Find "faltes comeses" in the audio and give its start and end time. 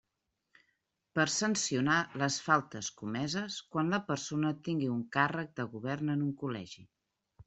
2.45-3.57